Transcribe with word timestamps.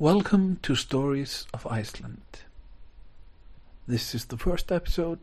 Welcome 0.00 0.60
to 0.62 0.74
Stories 0.76 1.46
of 1.52 1.66
Iceland. 1.66 2.22
This 3.86 4.14
is 4.14 4.24
the 4.24 4.38
first 4.38 4.72
episode 4.72 5.20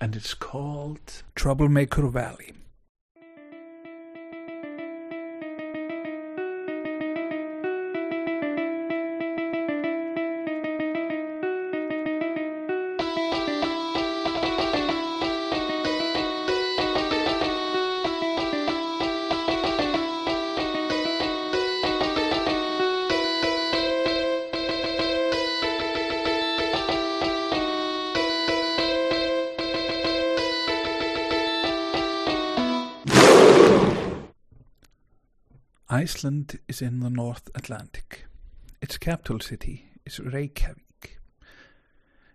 and 0.00 0.16
it's 0.16 0.32
called 0.32 1.22
Troublemaker 1.34 2.08
Valley. 2.08 2.54
Iceland 35.92 36.60
is 36.68 36.80
in 36.80 37.00
the 37.00 37.10
North 37.10 37.50
Atlantic. 37.52 38.26
Its 38.80 38.96
capital 38.96 39.40
city 39.40 39.90
is 40.06 40.20
Reykjavik. 40.20 41.18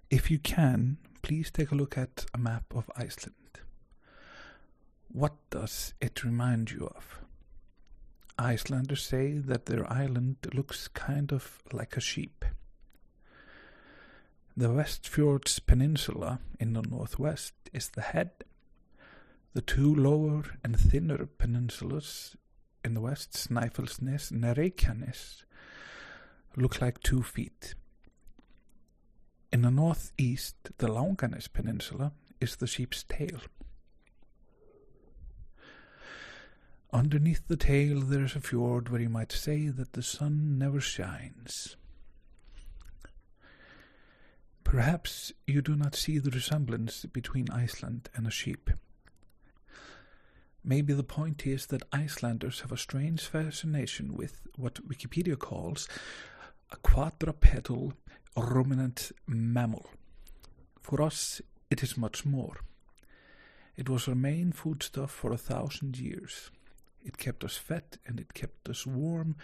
If 0.10 0.30
you 0.30 0.40
can, 0.40 0.98
please 1.22 1.52
take 1.52 1.72
a 1.72 1.76
look 1.76 1.98
at 1.98 2.26
a 2.34 2.38
map 2.38 2.66
of 2.76 2.92
Iceland. 2.98 3.62
What 5.08 5.36
does 5.52 5.94
it 6.02 6.26
remind 6.26 6.72
you 6.72 6.92
of? 6.94 7.22
Icelanders 8.38 9.04
say 9.04 9.38
that 9.38 9.68
their 9.68 9.90
island 9.90 10.36
looks 10.54 10.90
kind 10.90 11.32
of 11.32 11.64
like 11.72 11.96
a 11.96 12.02
sheep. 12.02 12.44
The 14.58 14.68
Westfjords 14.68 15.66
Peninsula 15.66 16.42
in 16.60 16.74
the 16.74 16.82
northwest 16.82 17.54
is 17.72 17.88
the 17.88 18.02
head. 18.02 18.32
The 19.54 19.62
two 19.62 19.96
lower 19.96 20.44
and 20.62 20.78
thinner 20.78 21.26
peninsulas 21.26 22.36
in 22.86 22.94
the 22.94 23.02
west, 23.02 23.32
Snæfellsnes 23.32 24.32
and 24.32 25.44
look 26.56 26.82
like 26.82 27.00
two 27.02 27.24
feet. 27.24 27.74
In 29.52 29.64
the 29.64 29.72
northeast, 29.72 30.56
the 30.78 30.88
Langanes 30.88 31.52
Peninsula 31.52 32.12
is 32.40 32.58
the 32.58 32.68
sheep's 32.68 33.04
tail. 33.04 33.40
Underneath 36.94 37.48
the 37.48 37.58
tail, 37.58 38.02
there 38.02 38.24
is 38.24 38.36
a 38.36 38.40
fjord 38.40 38.90
where 38.90 39.02
you 39.02 39.10
might 39.10 39.32
say 39.32 39.68
that 39.68 39.94
the 39.94 40.04
sun 40.04 40.58
never 40.58 40.80
shines. 40.80 41.76
Perhaps 44.64 45.34
you 45.48 45.62
do 45.62 45.76
not 45.76 45.96
see 45.96 46.20
the 46.20 46.32
resemblance 46.32 47.06
between 47.06 47.50
Iceland 47.50 48.10
and 48.16 48.28
a 48.28 48.32
sheep. 48.32 48.70
Maybe 50.68 50.94
the 50.94 51.04
point 51.04 51.46
is 51.46 51.68
that 51.68 51.84
Icelanders 51.94 52.62
have 52.62 52.72
a 52.72 52.78
strange 52.78 53.28
fascination 53.28 54.16
with 54.16 54.48
what 54.58 54.84
Wikipedia 54.88 55.38
calls 55.38 55.88
a 56.72 56.78
quadrupedal 56.78 57.94
ruminant 58.36 59.12
mammal. 59.28 59.86
For 60.82 61.04
us, 61.04 61.40
it 61.70 61.84
is 61.84 61.98
much 61.98 62.26
more. 62.26 62.62
It 63.78 63.90
was 63.90 64.08
our 64.08 64.16
main 64.16 64.52
foodstuff 64.54 65.12
for 65.12 65.32
a 65.32 65.38
thousand 65.38 66.00
years. 66.00 66.50
It 67.04 67.20
kept 67.20 67.44
us 67.44 67.58
fed 67.58 68.00
and 68.08 68.20
it 68.20 68.34
kept 68.34 68.68
us 68.68 68.88
warm 68.88 69.36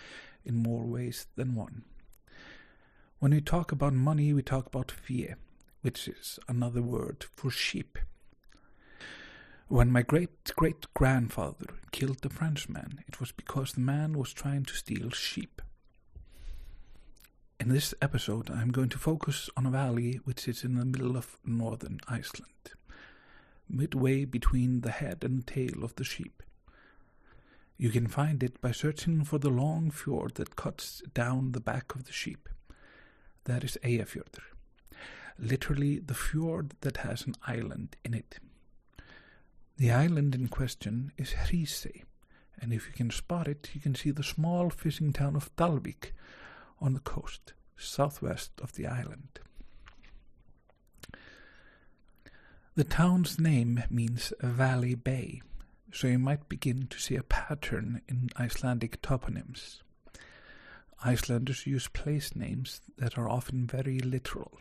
in 0.43 0.55
more 0.55 0.87
ways 0.87 1.27
than 1.35 1.53
one. 1.53 1.83
When 3.19 3.31
we 3.31 3.41
talk 3.41 3.71
about 3.71 3.93
money, 3.93 4.33
we 4.33 4.41
talk 4.41 4.65
about 4.65 4.89
fie, 4.89 5.35
which 5.81 6.07
is 6.07 6.39
another 6.47 6.81
word 6.81 7.25
for 7.35 7.51
sheep. 7.51 7.99
When 9.71 9.89
my 9.89 10.01
great 10.01 10.53
great 10.57 10.93
grandfather 10.93 11.65
killed 11.93 12.23
the 12.23 12.29
Frenchman, 12.29 12.99
it 13.07 13.21
was 13.21 13.31
because 13.31 13.71
the 13.71 13.79
man 13.79 14.17
was 14.17 14.33
trying 14.33 14.65
to 14.65 14.73
steal 14.73 15.11
sheep. 15.11 15.61
In 17.57 17.69
this 17.69 17.93
episode, 18.01 18.49
I'm 18.49 18.71
going 18.71 18.89
to 18.89 18.97
focus 18.97 19.49
on 19.55 19.65
a 19.65 19.71
valley 19.71 20.19
which 20.25 20.49
is 20.49 20.65
in 20.65 20.75
the 20.75 20.83
middle 20.83 21.15
of 21.15 21.37
northern 21.45 22.01
Iceland, 22.09 22.73
midway 23.69 24.25
between 24.25 24.81
the 24.81 24.91
head 24.91 25.23
and 25.23 25.47
tail 25.47 25.85
of 25.85 25.95
the 25.95 26.03
sheep. 26.03 26.43
You 27.77 27.91
can 27.91 28.07
find 28.07 28.43
it 28.43 28.59
by 28.59 28.73
searching 28.73 29.23
for 29.23 29.37
the 29.37 29.49
long 29.49 29.89
fjord 29.89 30.35
that 30.35 30.57
cuts 30.57 31.01
down 31.13 31.53
the 31.53 31.61
back 31.61 31.95
of 31.95 32.03
the 32.03 32.11
sheep. 32.11 32.49
That 33.45 33.63
is 33.63 33.77
Eyjafjörður, 33.85 34.51
literally 35.39 35.99
the 35.99 36.13
fjord 36.13 36.73
that 36.81 36.97
has 36.97 37.25
an 37.25 37.35
island 37.47 37.95
in 38.03 38.13
it. 38.13 38.41
The 39.77 39.91
island 39.91 40.35
in 40.35 40.47
question 40.47 41.11
is 41.17 41.31
Hrísey, 41.31 42.03
and 42.59 42.71
if 42.71 42.87
you 42.87 42.93
can 42.93 43.09
spot 43.09 43.47
it, 43.47 43.69
you 43.73 43.81
can 43.81 43.95
see 43.95 44.11
the 44.11 44.23
small 44.23 44.69
fishing 44.69 45.11
town 45.11 45.35
of 45.35 45.55
Dalvik 45.55 46.11
on 46.79 46.93
the 46.93 46.99
coast, 46.99 47.53
southwest 47.77 48.51
of 48.61 48.73
the 48.73 48.85
island. 48.85 49.39
The 52.75 52.83
town's 52.83 53.39
name 53.39 53.83
means 53.89 54.31
Valley 54.39 54.95
Bay, 54.95 55.41
so 55.91 56.07
you 56.07 56.19
might 56.19 56.47
begin 56.47 56.87
to 56.87 56.99
see 56.99 57.15
a 57.15 57.23
pattern 57.23 58.01
in 58.07 58.29
Icelandic 58.39 59.01
toponyms. 59.01 59.81
Icelanders 61.03 61.65
use 61.67 61.87
place 61.87 62.35
names 62.35 62.81
that 62.97 63.17
are 63.17 63.27
often 63.27 63.65
very 63.65 63.99
literal. 63.99 64.59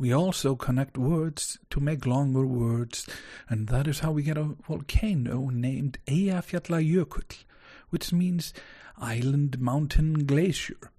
We 0.00 0.14
also 0.14 0.56
connect 0.56 0.96
words 0.96 1.58
to 1.68 1.78
make 1.78 2.06
longer 2.06 2.46
words, 2.46 3.06
and 3.50 3.68
that 3.68 3.86
is 3.86 3.98
how 3.98 4.12
we 4.12 4.22
get 4.22 4.38
a 4.38 4.56
volcano 4.66 5.50
named 5.50 5.98
Eyjafjallajökull, 6.06 7.44
which 7.90 8.10
means 8.10 8.54
island 8.96 9.60
mountain 9.60 10.24
glacier. 10.24 10.90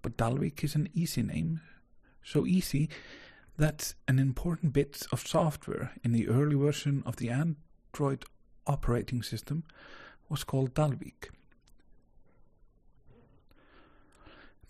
But 0.00 0.16
Dalvik 0.16 0.64
is 0.64 0.74
an 0.74 0.88
easy 0.94 1.22
name, 1.22 1.60
so 2.24 2.46
easy 2.46 2.88
that 3.58 3.92
an 4.08 4.18
important 4.18 4.72
bit 4.72 5.06
of 5.12 5.26
software 5.26 5.92
in 6.02 6.12
the 6.12 6.26
early 6.26 6.56
version 6.56 7.02
of 7.04 7.16
the 7.16 7.28
Android 7.28 8.24
operating 8.66 9.22
system 9.22 9.64
was 10.30 10.42
called 10.42 10.72
Dalvik. 10.72 11.28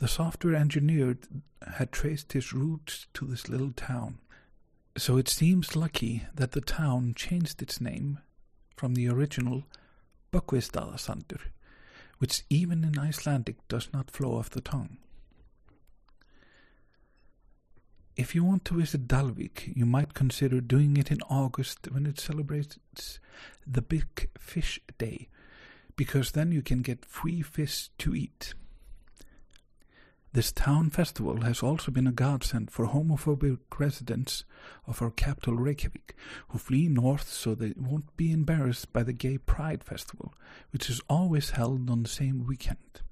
The 0.01 0.09
software 0.09 0.55
engineer 0.55 1.19
had 1.77 1.93
traced 1.93 2.33
his 2.33 2.55
roots 2.55 3.07
to 3.13 3.27
this 3.27 3.51
little 3.51 3.71
town, 3.73 4.19
so 4.97 5.19
it 5.19 5.29
seems 5.29 5.77
lucky 5.77 6.25
that 6.35 6.53
the 6.53 6.63
town 6.63 7.13
changed 7.15 7.61
its 7.61 7.83
name 7.83 8.19
from 8.79 8.95
the 8.95 9.11
original 9.11 9.65
Böggvisstaðasandur, 10.33 11.43
which 12.17 12.45
even 12.49 12.83
in 12.83 12.99
Icelandic 12.99 13.57
does 13.69 13.91
not 13.93 14.11
flow 14.11 14.39
off 14.39 14.49
the 14.49 14.63
tongue. 14.63 14.97
If 18.17 18.35
you 18.35 18.43
want 18.43 18.65
to 18.65 18.79
visit 18.79 19.07
Dalvik, 19.07 19.77
you 19.77 19.85
might 19.85 20.15
consider 20.15 20.63
doing 20.63 20.97
it 20.97 21.11
in 21.11 21.21
August 21.29 21.93
when 21.93 22.07
it 22.07 22.19
celebrates 22.19 22.79
the 23.67 23.83
Big 23.83 24.31
Fish 24.39 24.81
Day, 24.97 25.29
because 25.95 26.31
then 26.31 26.53
you 26.53 26.63
can 26.63 26.81
get 26.81 27.05
free 27.05 27.43
fish 27.43 27.91
to 27.99 28.15
eat. 28.15 28.55
This 30.33 30.53
town 30.53 30.91
festival 30.91 31.41
has 31.41 31.61
also 31.61 31.91
been 31.91 32.07
a 32.07 32.13
godsend 32.13 32.71
for 32.71 32.87
homophobic 32.87 33.59
residents 33.77 34.45
of 34.87 35.03
our 35.03 35.11
capital 35.11 35.57
Reykjavik 35.57 36.15
who 36.51 36.59
flee 36.59 36.87
north 36.87 37.29
so 37.29 37.57
they 37.57 37.75
won't 37.77 38.17
be 38.17 38.31
embarrassed 38.31 38.93
by 38.93 39.03
the 39.03 39.13
Gay 39.13 39.39
Pride 39.39 39.83
Festival, 39.83 40.33
which 40.71 40.89
is 40.89 41.01
always 41.09 41.51
held 41.51 41.91
on 41.91 42.05
the 42.05 42.09
same 42.09 42.47
weekend. 42.47 43.03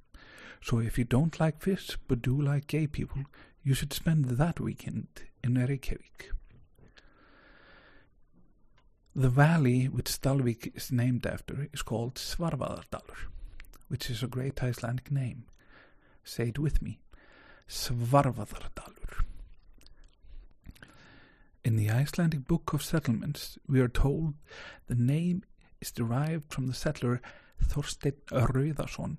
So 0.60 0.78
if 0.78 0.96
you 0.96 1.02
don't 1.02 1.40
like 1.40 1.60
fish 1.60 1.98
but 2.06 2.22
do 2.22 2.40
like 2.40 2.68
gay 2.68 2.86
people, 2.86 3.24
you 3.64 3.74
should 3.74 3.92
spend 3.92 4.26
that 4.26 4.60
weekend 4.60 5.08
in 5.42 5.54
Reykjavik. 5.56 6.30
The 9.16 9.28
valley 9.28 9.86
which 9.86 10.20
Dalvik 10.20 10.76
is 10.76 10.92
named 10.92 11.26
after 11.26 11.68
is 11.72 11.82
called 11.82 12.14
Svarfaðardalur, 12.14 13.26
which 13.88 14.08
is 14.08 14.22
a 14.22 14.28
great 14.28 14.62
Icelandic 14.62 15.10
name. 15.10 15.46
Say 16.22 16.50
it 16.50 16.60
with 16.60 16.80
me. 16.80 17.00
Svarfaðardalur. 17.68 19.24
In 21.62 21.76
the 21.76 21.90
Icelandic 21.90 22.46
Book 22.46 22.72
of 22.72 22.82
Settlements, 22.82 23.58
we 23.68 23.80
are 23.80 23.88
told 23.88 24.34
the 24.86 24.94
name 24.94 25.42
is 25.78 25.90
derived 25.90 26.50
from 26.50 26.66
the 26.66 26.72
settler 26.72 27.20
Thorstein 27.62 28.14
Rauðason, 28.30 29.18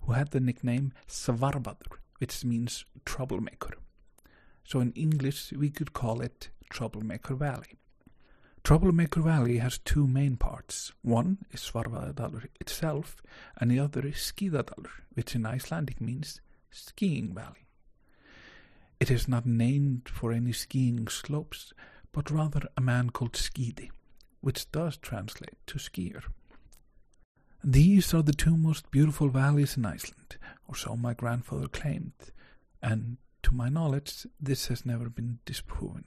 who 0.00 0.12
had 0.12 0.30
the 0.30 0.40
nickname 0.40 0.94
Svarfaður, 1.06 1.98
which 2.16 2.42
means 2.42 2.86
troublemaker. 3.04 3.74
So 4.64 4.80
in 4.80 4.92
English, 4.92 5.52
we 5.52 5.68
could 5.68 5.92
call 5.92 6.22
it 6.22 6.48
Troublemaker 6.70 7.34
Valley. 7.34 7.76
Troublemaker 8.64 9.20
Valley 9.20 9.58
has 9.58 9.76
two 9.76 10.06
main 10.06 10.38
parts. 10.38 10.92
One 11.02 11.38
is 11.50 11.60
Svarfaðardalur 11.60 12.46
itself, 12.60 13.20
and 13.58 13.70
the 13.70 13.78
other 13.78 14.06
is 14.06 14.14
Skíðadalur, 14.14 14.88
which 15.12 15.34
in 15.34 15.44
Icelandic 15.44 16.00
means 16.00 16.40
Skiing 16.70 17.34
Valley. 17.34 17.66
It 19.00 19.10
is 19.10 19.26
not 19.26 19.46
named 19.46 20.10
for 20.10 20.30
any 20.30 20.52
skiing 20.52 21.08
slopes, 21.08 21.72
but 22.12 22.30
rather 22.30 22.68
a 22.76 22.82
man 22.82 23.10
called 23.10 23.32
Skidi, 23.32 23.90
which 24.42 24.70
does 24.70 24.98
translate 24.98 25.56
to 25.68 25.78
skier. 25.78 26.22
These 27.64 28.12
are 28.12 28.22
the 28.22 28.34
two 28.34 28.56
most 28.58 28.90
beautiful 28.90 29.30
valleys 29.30 29.76
in 29.76 29.86
Iceland, 29.86 30.36
or 30.68 30.74
so 30.76 30.96
my 30.96 31.14
grandfather 31.14 31.68
claimed, 31.68 32.12
and 32.82 33.16
to 33.42 33.54
my 33.54 33.70
knowledge, 33.70 34.26
this 34.38 34.66
has 34.68 34.84
never 34.84 35.08
been 35.08 35.38
disproven. 35.46 36.04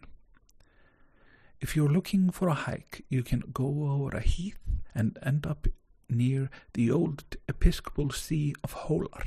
If 1.60 1.76
you're 1.76 1.90
looking 1.90 2.30
for 2.30 2.48
a 2.48 2.54
hike, 2.54 3.06
you 3.10 3.24
can 3.24 3.42
go 3.54 3.88
over 3.90 4.16
a 4.16 4.22
heath 4.22 4.60
and 4.94 5.18
end 5.24 5.48
up 5.48 5.68
near 6.10 6.50
the 6.74 6.92
old 6.92 7.38
Episcopal 7.48 8.12
See 8.12 8.54
of 8.64 8.74
Holar. 8.74 9.26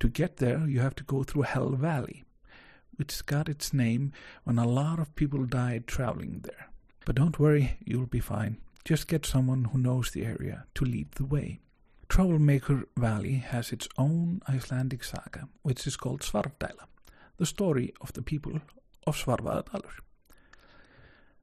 To 0.00 0.08
get 0.08 0.38
there, 0.38 0.66
you 0.66 0.80
have 0.80 0.94
to 0.96 1.04
go 1.04 1.24
through 1.24 1.42
Hell 1.42 1.70
Valley, 1.70 2.23
which 2.96 3.26
got 3.26 3.48
its 3.48 3.72
name 3.72 4.12
when 4.44 4.58
a 4.58 4.68
lot 4.68 4.98
of 4.98 5.14
people 5.14 5.44
died 5.44 5.86
traveling 5.86 6.40
there. 6.42 6.68
But 7.04 7.16
don't 7.16 7.38
worry, 7.38 7.78
you'll 7.84 8.06
be 8.06 8.20
fine. 8.20 8.58
Just 8.84 9.08
get 9.08 9.26
someone 9.26 9.64
who 9.64 9.78
knows 9.78 10.10
the 10.10 10.24
area 10.24 10.66
to 10.74 10.84
lead 10.84 11.12
the 11.12 11.24
way. 11.24 11.60
Troublemaker 12.08 12.84
Valley 12.96 13.36
has 13.36 13.72
its 13.72 13.88
own 13.96 14.40
Icelandic 14.48 15.02
saga, 15.04 15.48
which 15.62 15.86
is 15.86 15.96
called 15.96 16.20
Svarfdæla, 16.20 16.86
the 17.38 17.46
story 17.46 17.92
of 18.00 18.12
the 18.12 18.22
people 18.22 18.60
of 19.06 19.16
Svarfaðardalur. 19.16 20.00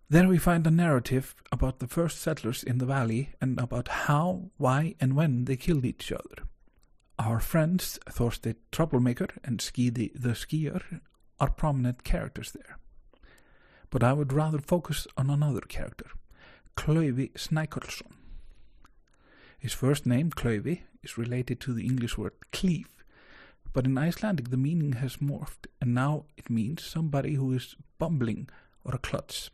There 0.09 0.27
we 0.27 0.38
find 0.38 0.68
a 0.68 0.71
narrative 0.71 1.36
about 1.51 1.80
the 1.80 1.88
first 1.88 2.19
settlers 2.19 2.63
in 2.63 2.80
the 2.80 2.86
valley 2.86 3.30
and 3.39 3.59
about 3.59 3.88
how, 3.88 4.51
why, 4.57 4.95
and 5.00 5.15
when 5.15 5.45
they 5.45 5.56
killed 5.56 5.86
each 5.86 6.12
other. 6.12 6.48
Our 7.18 7.39
friends 7.39 7.98
Thorstein 8.09 8.56
Troublemaker 8.71 9.27
and 9.44 9.59
Skidi 9.59 10.12
the 10.13 10.30
Skier 10.30 11.01
are 11.42 11.50
prominent 11.50 12.04
characters 12.04 12.52
there. 12.52 12.78
But 13.90 14.04
I 14.04 14.14
would 14.14 14.32
rather 14.32 14.60
focus 14.60 15.08
on 15.18 15.30
another 15.30 15.62
character, 15.62 16.06
Klaufi 16.78 17.34
Snækollsson. 17.34 18.12
His 19.58 19.74
first 19.74 20.06
name, 20.06 20.30
Klaufi, 20.30 20.82
is 21.04 21.18
related 21.18 21.60
to 21.62 21.74
the 21.74 21.86
English 21.86 22.18
word 22.18 22.34
cleave, 22.52 23.04
but 23.74 23.86
in 23.86 23.98
Icelandic 23.98 24.50
the 24.52 24.58
meaning 24.58 24.94
has 24.94 25.18
morphed 25.18 25.66
and 25.82 25.96
now 25.96 26.26
it 26.38 26.50
means 26.50 26.84
somebody 26.84 27.34
who 27.34 27.52
is 27.54 27.76
bumbling 27.98 28.48
or 28.86 28.94
a 28.94 29.00
klutz. 29.00 29.50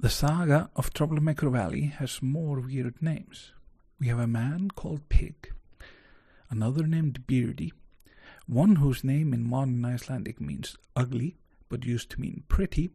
The 0.00 0.10
saga 0.10 0.70
of 0.74 0.92
Troublemaker 0.92 1.48
Valley 1.48 1.92
has 1.98 2.22
more 2.22 2.60
weird 2.60 3.00
names. 3.00 3.52
We 4.00 4.08
have 4.08 4.18
a 4.18 4.26
man 4.26 4.70
called 4.74 5.08
Pig, 5.08 5.52
another 6.50 6.86
named 6.86 7.26
Beardy, 7.26 7.72
one 8.48 8.76
whose 8.76 9.04
name 9.04 9.34
in 9.34 9.48
modern 9.48 9.84
Icelandic 9.84 10.40
means 10.40 10.76
ugly 10.96 11.36
but 11.68 11.84
used 11.84 12.10
to 12.10 12.20
mean 12.20 12.44
pretty, 12.48 12.90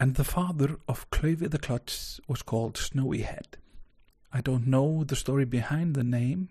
and 0.00 0.16
the 0.16 0.24
father 0.24 0.78
of 0.88 1.08
Klaufi 1.10 1.48
the 1.48 1.60
Klutz 1.60 2.20
was 2.26 2.42
called 2.42 2.76
Snowy 2.76 3.22
Head. 3.22 3.56
I 4.32 4.40
don't 4.40 4.66
know 4.66 5.04
the 5.04 5.14
story 5.14 5.44
behind 5.44 5.94
the 5.94 6.02
name, 6.02 6.48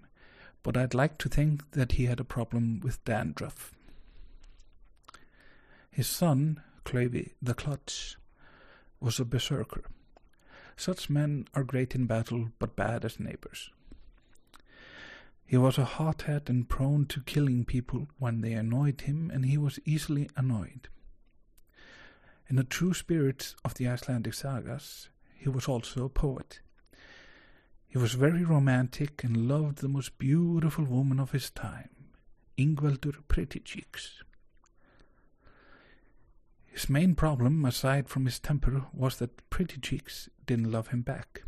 but 0.64 0.78
I'd 0.78 0.94
like 0.94 1.18
to 1.18 1.30
think 1.30 1.70
that 1.72 1.94
he 1.94 2.06
had 2.06 2.22
a 2.22 2.24
problem 2.24 2.80
with 2.80 3.04
dandruff. 3.04 3.74
His 5.90 6.08
son, 6.08 6.62
Klaufi 6.86 7.34
the 7.42 7.54
Klutz, 7.54 8.16
was 9.02 9.20
a 9.20 9.26
berserker. 9.26 9.84
Such 10.78 11.10
men 11.10 11.46
are 11.54 11.66
great 11.66 11.94
in 11.94 12.06
battle 12.06 12.52
but 12.58 12.78
bad 12.78 13.04
as 13.04 13.20
neighbors. 13.20 13.70
He 15.52 15.58
was 15.58 15.78
a 15.78 15.84
hothead 15.84 16.44
and 16.50 16.70
prone 16.70 17.08
to 17.08 17.20
killing 17.24 17.66
people 17.66 18.08
when 18.20 18.40
they 18.40 18.54
annoyed 18.54 19.02
him, 19.02 19.30
and 19.34 19.46
he 19.46 19.58
was 19.58 19.82
easily 19.84 20.30
annoyed. 20.38 20.88
In 22.50 22.56
the 22.56 22.64
true 22.64 22.94
spirit 22.94 23.54
of 23.66 23.74
the 23.74 23.86
Icelandic 23.90 24.34
sagas, 24.34 25.10
he 25.36 25.50
was 25.50 25.68
also 25.68 26.06
a 26.06 26.10
poet. 26.10 26.62
He 27.86 27.98
was 27.98 28.14
very 28.14 28.46
romantic 28.46 29.26
and 29.26 29.50
loved 29.50 29.80
the 29.80 29.90
most 29.90 30.18
beautiful 30.18 30.86
woman 30.86 31.20
of 31.20 31.32
his 31.32 31.50
time, 31.50 31.90
Ingveldur 32.58 33.18
Pretty 33.28 33.60
Cheeks. 33.60 34.24
His 36.68 36.90
main 36.90 37.14
problem, 37.14 37.66
aside 37.66 38.08
from 38.08 38.24
his 38.24 38.40
temper, 38.40 38.86
was 38.94 39.18
that 39.18 39.50
Pretty 39.50 39.82
Cheeks 39.82 40.30
didn't 40.46 40.72
love 40.72 40.88
him 40.88 41.02
back. 41.02 41.44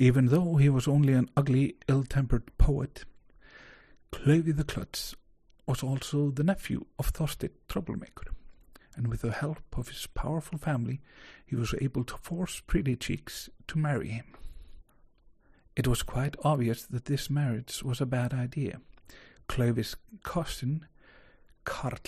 Even 0.00 0.28
though 0.28 0.56
he 0.56 0.70
was 0.70 0.88
only 0.88 1.12
an 1.12 1.28
ugly, 1.36 1.76
ill-tempered 1.86 2.56
poet, 2.56 3.04
Klaufi 4.10 4.56
the 4.56 4.64
Klutz 4.64 5.14
was 5.66 5.82
also 5.82 6.30
the 6.30 6.42
nephew 6.42 6.86
of 6.98 7.08
Thorstein 7.08 7.50
Troublemaker, 7.68 8.32
and 8.96 9.08
with 9.08 9.20
the 9.20 9.30
help 9.30 9.60
of 9.76 9.88
his 9.88 10.06
powerful 10.06 10.56
family, 10.56 11.02
he 11.44 11.54
was 11.54 11.74
able 11.82 12.02
to 12.04 12.16
force 12.16 12.62
Pretty 12.66 12.96
Cheeks 12.96 13.50
to 13.68 13.76
marry 13.76 14.08
him. 14.08 14.24
It 15.76 15.86
was 15.86 16.02
quite 16.02 16.34
obvious 16.42 16.86
that 16.86 17.04
this 17.04 17.28
marriage 17.28 17.82
was 17.82 18.00
a 18.00 18.06
bad 18.06 18.32
idea. 18.32 18.80
Klaufi's 19.50 19.96
cousin, 20.22 20.86
Karl 21.64 21.98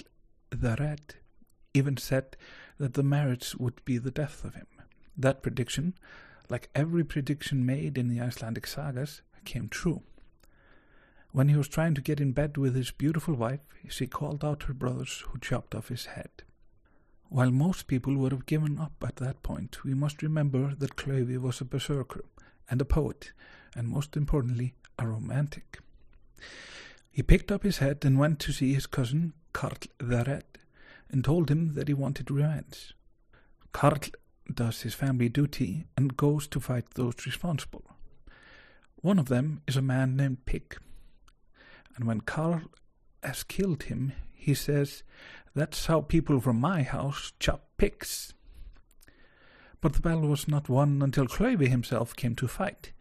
the 0.49 0.77
Red, 0.81 1.17
even 1.75 1.99
said 1.99 2.39
that 2.79 2.95
the 2.95 3.03
marriage 3.03 3.55
would 3.57 3.85
be 3.85 3.99
the 3.99 4.11
death 4.11 4.45
of 4.45 4.55
him. 4.55 4.67
That 5.15 5.43
prediction, 5.43 5.93
like 6.53 6.69
every 6.75 7.03
prediction 7.03 7.65
made 7.65 7.97
in 7.97 8.09
the 8.09 8.21
Icelandic 8.21 8.67
sagas, 8.67 9.23
came 9.47 9.71
true. 9.71 10.03
When 11.31 11.49
he 11.49 11.57
was 11.57 11.67
trying 11.67 11.95
to 11.95 12.03
get 12.03 12.21
in 12.21 12.33
bed 12.33 12.59
with 12.59 12.75
his 12.75 12.91
beautiful 12.91 13.35
wife, 13.35 13.61
she 13.89 14.07
called 14.07 14.45
out 14.45 14.65
her 14.65 14.75
brothers 14.75 15.25
who 15.29 15.39
chopped 15.39 15.75
off 15.75 15.89
his 15.89 16.05
head. 16.05 16.31
While 17.31 17.51
most 17.51 17.87
people 17.87 18.15
would 18.19 18.33
have 18.33 18.45
given 18.45 18.79
up 18.79 18.93
at 19.03 19.17
that 19.17 19.43
point, 19.43 19.83
we 19.83 19.95
must 19.95 20.23
remember 20.23 20.75
that 20.75 20.97
Klaufi 20.97 21.39
was 21.41 21.63
a 21.63 21.65
berserker 21.65 22.27
and 22.69 22.83
a 22.83 22.85
poet, 22.85 23.33
and 23.75 23.89
most 23.89 24.15
importantly, 24.15 24.75
a 24.99 25.07
romantic. 25.07 25.79
He 27.11 27.23
picked 27.23 27.51
up 27.51 27.63
his 27.63 27.79
head 27.79 28.05
and 28.05 28.19
went 28.19 28.41
to 28.41 28.53
see 28.53 28.75
his 28.75 28.87
cousin, 28.87 29.33
Karl 29.55 29.79
the 29.97 30.25
Red, 30.27 30.45
and 31.11 31.25
told 31.25 31.51
him 31.51 31.73
that 31.77 31.89
he 31.89 31.95
wanted 31.95 32.31
revenge. 32.31 32.95
Karl 33.73 34.01
does 34.53 34.83
his 34.83 34.95
family 34.95 35.29
duty 35.29 35.87
and 35.97 36.17
goes 36.17 36.47
to 36.49 36.61
fight 36.61 36.95
those 36.95 37.27
responsible. 37.27 37.85
One 38.97 39.19
of 39.19 39.29
them 39.29 39.63
is 39.67 39.77
a 39.77 39.83
man 39.83 40.17
named 40.17 40.45
Pig. 40.45 40.77
And 41.97 42.07
when 42.07 42.21
Karl 42.21 42.63
has 43.23 43.43
killed 43.43 43.85
him, 43.85 44.13
he 44.33 44.55
says, 44.55 45.03
That's 45.55 45.87
how 45.87 46.01
people 46.01 46.41
from 46.41 46.61
my 46.61 46.83
house 46.83 47.33
chop 47.39 47.67
pigs. 47.77 48.35
But 49.81 49.95
the 49.95 50.01
battle 50.01 50.29
was 50.29 50.47
not 50.47 50.69
won 50.69 51.03
until 51.03 51.27
Klaufi 51.27 51.67
himself 51.67 52.15
came 52.15 52.37
to 52.37 52.47
fight. 52.47 52.93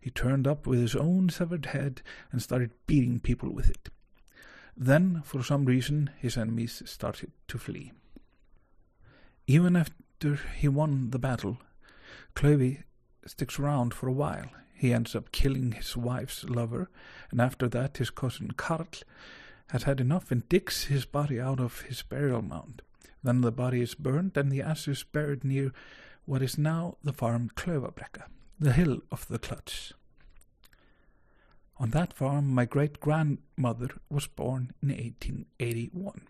He 0.00 0.10
turned 0.10 0.46
up 0.46 0.66
with 0.66 0.80
his 0.80 0.96
own 0.96 1.28
severed 1.28 1.66
head 1.66 2.00
and 2.32 2.42
started 2.42 2.72
beating 2.86 3.20
people 3.20 3.52
with 3.52 3.68
it. 3.68 3.90
Then, 4.74 5.20
for 5.24 5.42
some 5.42 5.66
reason, 5.66 6.08
his 6.18 6.38
enemies 6.38 6.82
started 6.86 7.32
to 7.48 7.58
flee. 7.58 7.92
Even 9.46 9.76
after 9.76 9.94
he 10.58 10.68
won 10.68 11.10
the 11.10 11.18
battle, 11.18 11.58
Klaufi 12.34 12.82
sticks 13.26 13.58
around 13.58 13.94
for 13.94 14.08
a 14.08 14.12
while. 14.12 14.50
He 14.74 14.94
ends 14.94 15.14
up 15.14 15.32
killing 15.32 15.72
his 15.72 15.96
wife's 15.96 16.44
lover, 16.44 16.88
and 17.30 17.40
after 17.40 17.68
that 17.68 17.98
his 17.98 18.10
cousin 18.10 18.52
Karl 18.52 18.88
has 19.68 19.84
had 19.84 20.00
enough 20.00 20.30
and 20.30 20.48
digs 20.48 20.84
his 20.84 21.04
body 21.04 21.40
out 21.40 21.60
of 21.60 21.82
his 21.82 22.02
burial 22.02 22.42
mound. 22.42 22.82
Then 23.22 23.42
the 23.42 23.52
body 23.52 23.82
is 23.82 23.94
burned 23.94 24.36
and 24.36 24.50
the 24.50 24.62
ashes 24.62 25.02
buried 25.02 25.44
near 25.44 25.72
what 26.24 26.42
is 26.42 26.56
now 26.56 26.96
the 27.04 27.12
farm 27.12 27.50
Klaufabrekka, 27.54 28.24
the 28.58 28.72
hill 28.72 29.00
of 29.12 29.28
the 29.28 29.38
Klutz. 29.38 29.92
On 31.78 31.90
that 31.90 32.12
farm, 32.12 32.48
my 32.48 32.64
great 32.64 33.00
grandmother 33.00 33.88
was 34.08 34.26
born 34.26 34.72
in 34.82 34.88
1881. 34.88 36.22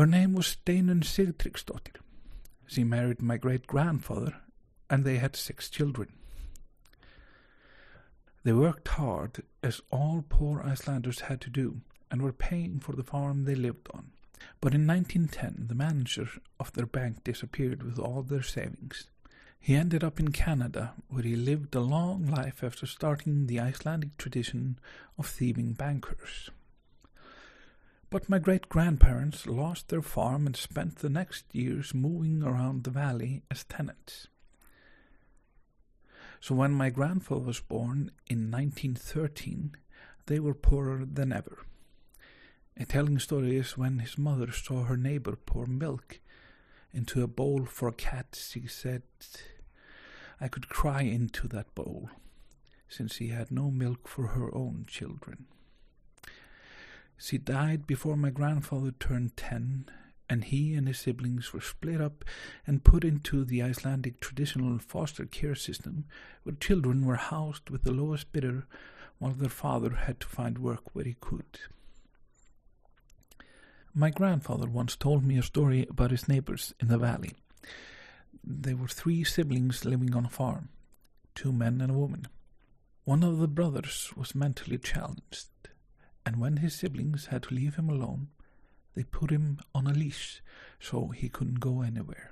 Her 0.00 0.06
name 0.06 0.32
was 0.32 0.46
Steinunn 0.46 1.02
Sigtryggsdottir. 1.02 2.00
She 2.66 2.84
married 2.84 3.20
my 3.20 3.36
great 3.36 3.66
grandfather, 3.66 4.34
and 4.88 5.04
they 5.04 5.18
had 5.18 5.36
six 5.36 5.68
children. 5.68 6.14
They 8.42 8.54
worked 8.54 8.88
hard, 8.88 9.42
as 9.62 9.82
all 9.90 10.24
poor 10.26 10.62
Icelanders 10.62 11.20
had 11.20 11.42
to 11.42 11.50
do, 11.50 11.82
and 12.10 12.22
were 12.22 12.32
paying 12.32 12.80
for 12.80 12.96
the 12.96 13.04
farm 13.04 13.44
they 13.44 13.54
lived 13.54 13.88
on. 13.92 14.12
But 14.62 14.72
in 14.72 14.86
1910, 14.86 15.66
the 15.68 15.74
manager 15.74 16.30
of 16.58 16.72
their 16.72 16.86
bank 16.86 17.22
disappeared 17.22 17.82
with 17.82 17.98
all 17.98 18.22
their 18.22 18.42
savings. 18.42 19.06
He 19.58 19.76
ended 19.76 20.02
up 20.02 20.18
in 20.18 20.32
Canada, 20.32 20.94
where 21.08 21.24
he 21.24 21.36
lived 21.36 21.74
a 21.74 21.80
long 21.80 22.24
life 22.24 22.64
after 22.64 22.86
starting 22.86 23.48
the 23.48 23.60
Icelandic 23.60 24.16
tradition 24.16 24.78
of 25.18 25.26
thieving 25.26 25.74
bankers. 25.74 26.48
But 28.10 28.28
my 28.28 28.40
great 28.40 28.68
grandparents 28.68 29.46
lost 29.46 29.88
their 29.88 30.02
farm 30.02 30.44
and 30.44 30.56
spent 30.56 30.96
the 30.96 31.08
next 31.08 31.44
years 31.54 31.94
moving 31.94 32.42
around 32.42 32.82
the 32.82 32.90
valley 32.90 33.42
as 33.48 33.62
tenants. 33.62 34.26
So 36.40 36.56
when 36.56 36.72
my 36.72 36.90
grandfather 36.90 37.46
was 37.46 37.60
born 37.60 38.10
in 38.26 38.50
1913, 38.50 39.76
they 40.26 40.40
were 40.40 40.54
poorer 40.54 41.04
than 41.04 41.32
ever. 41.32 41.58
A 42.76 42.84
telling 42.84 43.20
story 43.20 43.56
is 43.56 43.78
when 43.78 44.00
his 44.00 44.18
mother 44.18 44.50
saw 44.50 44.84
her 44.84 44.96
neighbor 44.96 45.36
pour 45.36 45.66
milk 45.66 46.18
into 46.92 47.22
a 47.22 47.28
bowl 47.28 47.64
for 47.64 47.88
a 47.88 47.92
cat, 47.92 48.36
she 48.50 48.66
said, 48.66 49.02
I 50.40 50.48
could 50.48 50.68
cry 50.68 51.02
into 51.02 51.46
that 51.48 51.74
bowl, 51.76 52.10
since 52.88 53.16
he 53.16 53.28
had 53.28 53.52
no 53.52 53.70
milk 53.70 54.08
for 54.08 54.28
her 54.28 54.52
own 54.52 54.86
children. 54.88 55.46
She 57.22 57.36
died 57.36 57.86
before 57.86 58.16
my 58.16 58.30
grandfather 58.30 58.92
turned 58.92 59.36
ten, 59.36 59.84
and 60.28 60.42
he 60.42 60.74
and 60.74 60.88
his 60.88 60.98
siblings 60.98 61.52
were 61.52 61.60
split 61.60 62.00
up 62.00 62.24
and 62.66 62.82
put 62.82 63.04
into 63.04 63.44
the 63.44 63.62
Icelandic 63.62 64.20
traditional 64.20 64.78
foster 64.78 65.26
care 65.26 65.54
system, 65.54 66.06
where 66.44 66.54
children 66.54 67.04
were 67.04 67.16
housed 67.16 67.68
with 67.68 67.82
the 67.82 67.92
lowest 67.92 68.32
bidder 68.32 68.66
while 69.18 69.32
their 69.32 69.50
father 69.50 69.90
had 69.90 70.18
to 70.20 70.26
find 70.26 70.58
work 70.58 70.94
where 70.94 71.04
he 71.04 71.16
could. 71.20 71.60
My 73.92 74.08
grandfather 74.08 74.68
once 74.68 74.96
told 74.96 75.22
me 75.22 75.36
a 75.36 75.42
story 75.42 75.86
about 75.90 76.12
his 76.12 76.26
neighbors 76.26 76.72
in 76.80 76.88
the 76.88 76.96
valley. 76.96 77.32
There 78.42 78.76
were 78.76 78.88
three 78.88 79.24
siblings 79.24 79.84
living 79.84 80.14
on 80.14 80.24
a 80.24 80.30
farm, 80.30 80.70
two 81.34 81.52
men 81.52 81.82
and 81.82 81.90
a 81.90 81.98
woman. 81.98 82.28
One 83.04 83.22
of 83.22 83.38
the 83.38 83.48
brothers 83.48 84.10
was 84.16 84.34
mentally 84.34 84.78
challenged, 84.78 85.48
and 86.30 86.38
when 86.38 86.58
his 86.58 86.76
siblings 86.76 87.26
had 87.26 87.42
to 87.42 87.54
leave 87.54 87.74
him 87.74 87.90
alone, 87.90 88.28
they 88.94 89.02
put 89.02 89.32
him 89.32 89.58
on 89.74 89.88
a 89.88 89.92
leash 89.92 90.40
so 90.78 91.08
he 91.08 91.28
couldn't 91.28 91.58
go 91.58 91.82
anywhere. 91.82 92.30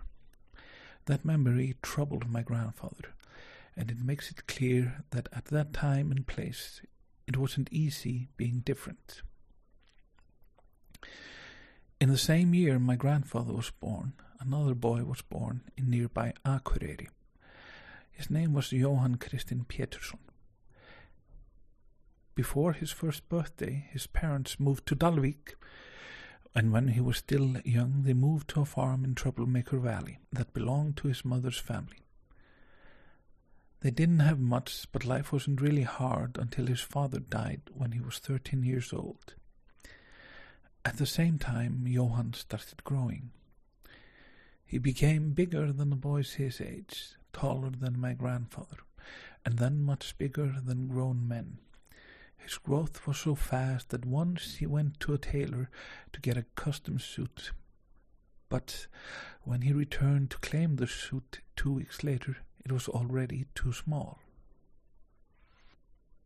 That 1.06 1.24
memory 1.24 1.74
troubled 1.82 2.30
my 2.30 2.42
grandfather, 2.42 3.16
and 3.76 3.90
it 3.90 3.98
makes 3.98 4.30
it 4.30 4.46
clear 4.46 5.02
that 5.10 5.28
at 5.32 5.46
that 5.46 5.72
time 5.72 6.12
and 6.12 6.24
place 6.24 6.80
it 7.26 7.36
wasn't 7.36 7.72
easy 7.72 8.28
being 8.36 8.60
different. 8.60 9.22
In 12.00 12.08
the 12.08 12.16
same 12.16 12.54
year 12.54 12.78
my 12.78 12.94
grandfather 12.94 13.52
was 13.52 13.72
born, 13.80 14.12
another 14.38 14.76
boy 14.76 15.02
was 15.02 15.22
born 15.22 15.62
in 15.76 15.90
nearby 15.90 16.34
Akureyri. 16.44 17.08
His 18.12 18.30
name 18.30 18.52
was 18.52 18.70
Johann 18.70 19.16
Christian 19.16 19.64
Peterson. 19.64 20.20
Before 22.38 22.72
his 22.72 22.92
first 22.92 23.28
birthday, 23.28 23.88
his 23.90 24.06
parents 24.06 24.60
moved 24.60 24.86
to 24.86 24.94
Dalvik, 24.94 25.56
and 26.54 26.70
when 26.70 26.86
he 26.86 27.00
was 27.00 27.16
still 27.16 27.56
young, 27.64 28.04
they 28.04 28.14
moved 28.14 28.50
to 28.50 28.60
a 28.60 28.64
farm 28.64 29.04
in 29.04 29.16
Troublemaker 29.16 29.76
Valley 29.76 30.20
that 30.30 30.54
belonged 30.54 30.96
to 30.98 31.08
his 31.08 31.24
mother's 31.24 31.58
family. 31.58 31.98
They 33.80 33.90
didn't 33.90 34.20
have 34.20 34.38
much, 34.38 34.86
but 34.92 35.04
life 35.04 35.32
wasn't 35.32 35.60
really 35.60 35.82
hard 35.82 36.38
until 36.38 36.66
his 36.66 36.80
father 36.80 37.18
died 37.18 37.62
when 37.74 37.90
he 37.90 37.98
was 37.98 38.20
13 38.20 38.62
years 38.62 38.92
old. 38.92 39.34
At 40.84 40.98
the 40.98 41.06
same 41.06 41.38
time, 41.40 41.88
Johann 41.88 42.34
started 42.34 42.84
growing. 42.84 43.32
He 44.64 44.78
became 44.78 45.32
bigger 45.32 45.72
than 45.72 45.90
the 45.90 45.96
boys 45.96 46.34
his 46.34 46.60
age, 46.60 47.14
taller 47.32 47.70
than 47.70 47.98
my 47.98 48.12
grandfather, 48.12 48.78
and 49.44 49.58
then 49.58 49.82
much 49.82 50.16
bigger 50.18 50.54
than 50.64 50.86
grown 50.86 51.26
men. 51.26 51.58
His 52.38 52.58
growth 52.58 53.06
was 53.06 53.18
so 53.18 53.34
fast 53.34 53.90
that 53.90 54.06
once 54.06 54.56
he 54.56 54.66
went 54.66 55.00
to 55.00 55.12
a 55.12 55.18
tailor 55.18 55.70
to 56.12 56.20
get 56.20 56.36
a 56.36 56.46
custom 56.54 56.98
suit. 56.98 57.52
But 58.48 58.86
when 59.42 59.62
he 59.62 59.72
returned 59.72 60.30
to 60.30 60.38
claim 60.38 60.76
the 60.76 60.86
suit 60.86 61.40
two 61.56 61.72
weeks 61.72 62.02
later, 62.02 62.38
it 62.64 62.72
was 62.72 62.88
already 62.88 63.46
too 63.54 63.72
small. 63.72 64.20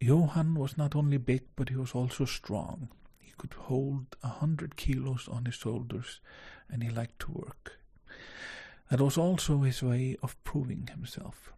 Johann 0.01 0.55
was 0.55 0.77
not 0.77 0.95
only 0.97 1.17
big, 1.17 1.43
but 1.57 1.69
he 1.69 1.77
was 1.77 1.93
also 1.93 2.25
strong. 2.25 2.89
He 3.19 3.33
could 3.39 3.55
hold 3.55 4.17
a 4.23 4.29
hundred 4.29 4.77
kilos 4.77 5.29
on 5.29 5.45
his 5.45 5.55
shoulders, 5.55 6.21
and 6.69 6.83
he 6.83 6.91
liked 6.91 7.21
to 7.21 7.33
work. 7.33 7.79
That 8.91 9.01
was 9.01 9.17
also 9.17 9.61
his 9.61 9.83
way 9.83 10.17
of 10.23 10.43
proving 10.45 10.89
himself. 10.89 11.53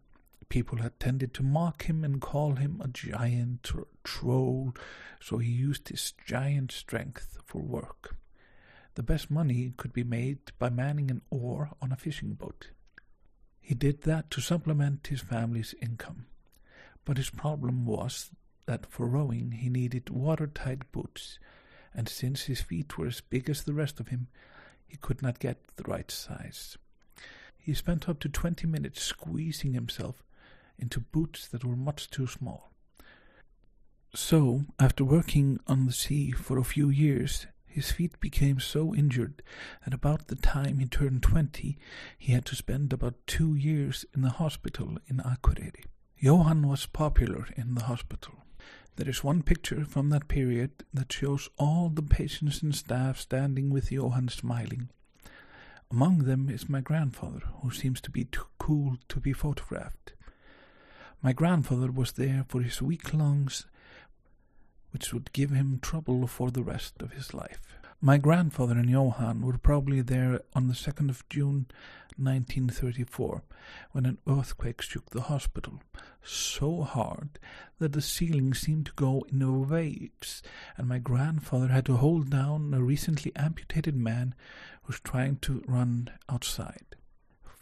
People 0.48 0.78
had 0.78 1.00
tended 1.00 1.34
to 1.34 1.42
mock 1.42 1.84
him 1.84 2.04
and 2.04 2.20
call 2.20 2.56
him 2.56 2.80
a 2.80 2.88
giant 2.88 3.74
or 3.74 3.82
a 3.82 3.86
troll, 4.04 4.74
so 5.20 5.38
he 5.38 5.50
used 5.50 5.88
his 5.88 6.12
giant 6.24 6.70
strength 6.70 7.38
for 7.44 7.60
work. 7.60 8.16
The 8.94 9.02
best 9.02 9.30
money 9.30 9.72
could 9.76 9.92
be 9.92 10.04
made 10.04 10.38
by 10.58 10.70
manning 10.70 11.10
an 11.10 11.22
oar 11.30 11.70
on 11.82 11.90
a 11.90 11.96
fishing 11.96 12.34
boat. 12.34 12.68
He 13.60 13.74
did 13.74 14.02
that 14.02 14.30
to 14.30 14.40
supplement 14.40 15.08
his 15.08 15.20
family's 15.20 15.74
income. 15.82 16.26
But 17.04 17.16
his 17.16 17.30
problem 17.30 17.84
was 17.84 18.30
that 18.66 18.86
for 18.86 19.06
rowing 19.08 19.52
he 19.52 19.68
needed 19.68 20.10
watertight 20.10 20.92
boots, 20.92 21.38
and 21.92 22.08
since 22.08 22.42
his 22.42 22.60
feet 22.60 22.96
were 22.96 23.06
as 23.06 23.20
big 23.20 23.50
as 23.50 23.64
the 23.64 23.74
rest 23.74 23.98
of 23.98 24.08
him, 24.08 24.28
he 24.86 24.96
could 24.96 25.20
not 25.20 25.38
get 25.38 25.58
the 25.76 25.84
right 25.84 26.10
size. 26.10 26.78
He 27.58 27.74
spent 27.74 28.08
up 28.08 28.20
to 28.20 28.28
twenty 28.28 28.66
minutes 28.66 29.02
squeezing 29.02 29.72
himself 29.72 30.22
into 30.78 31.00
boots 31.00 31.46
that 31.48 31.64
were 31.64 31.76
much 31.76 32.10
too 32.10 32.26
small. 32.26 32.70
So, 34.14 34.64
after 34.78 35.04
working 35.04 35.58
on 35.66 35.86
the 35.86 35.92
sea 35.92 36.30
for 36.30 36.56
a 36.58 36.64
few 36.64 36.88
years, 36.88 37.46
his 37.66 37.90
feet 37.90 38.20
became 38.20 38.60
so 38.60 38.94
injured 38.94 39.42
that 39.84 39.92
about 39.92 40.28
the 40.28 40.36
time 40.36 40.78
he 40.78 40.86
turned 40.86 41.22
twenty, 41.22 41.76
he 42.16 42.32
had 42.32 42.44
to 42.46 42.54
spend 42.54 42.92
about 42.92 43.26
two 43.26 43.56
years 43.56 44.04
in 44.14 44.22
the 44.22 44.30
hospital 44.30 44.98
in 45.08 45.16
Akureyri. 45.16 45.84
Johann 46.16 46.68
was 46.68 46.86
popular 46.86 47.48
in 47.56 47.74
the 47.74 47.84
hospital. 47.84 48.34
There 48.96 49.08
is 49.08 49.24
one 49.24 49.42
picture 49.42 49.84
from 49.84 50.10
that 50.10 50.28
period 50.28 50.84
that 50.94 51.12
shows 51.12 51.50
all 51.58 51.88
the 51.88 52.02
patients 52.02 52.62
and 52.62 52.72
staff 52.72 53.18
standing 53.18 53.70
with 53.70 53.90
Johann 53.90 54.28
smiling. 54.28 54.90
Among 55.90 56.18
them 56.18 56.48
is 56.48 56.68
my 56.68 56.80
grandfather, 56.80 57.42
who 57.60 57.72
seems 57.72 58.00
to 58.02 58.10
be 58.10 58.24
too 58.24 58.46
cool 58.58 58.96
to 59.08 59.18
be 59.18 59.32
photographed. 59.32 60.13
My 61.24 61.32
grandfather 61.32 61.90
was 61.90 62.12
there 62.12 62.44
for 62.48 62.60
his 62.60 62.82
weak 62.82 63.14
lungs 63.14 63.64
which 64.90 65.14
would 65.14 65.32
give 65.32 65.48
him 65.48 65.78
trouble 65.80 66.26
for 66.26 66.50
the 66.50 66.62
rest 66.62 67.00
of 67.00 67.12
his 67.12 67.32
life. 67.32 67.62
My 67.98 68.18
grandfather 68.18 68.74
and 68.74 68.90
Johann 68.90 69.40
were 69.40 69.56
probably 69.56 70.02
there 70.02 70.42
on 70.52 70.68
the 70.68 70.74
2nd 70.74 71.08
of 71.08 71.26
June 71.30 71.64
1934 72.18 73.42
when 73.92 74.04
an 74.04 74.18
earthquake 74.28 74.82
shook 74.82 75.10
the 75.10 75.22
hospital 75.22 75.80
so 76.22 76.82
hard 76.82 77.38
that 77.78 77.92
the 77.92 78.02
ceiling 78.02 78.52
seemed 78.52 78.84
to 78.84 78.92
go 78.92 79.24
in 79.32 79.66
waves, 79.66 80.42
and 80.76 80.86
my 80.86 80.98
grandfather 80.98 81.68
had 81.68 81.86
to 81.86 81.96
hold 81.96 82.28
down 82.28 82.74
a 82.74 82.82
recently 82.82 83.34
amputated 83.34 83.96
man 83.96 84.34
who 84.82 84.88
was 84.88 85.00
trying 85.00 85.36
to 85.36 85.64
run 85.66 86.10
outside. 86.28 86.96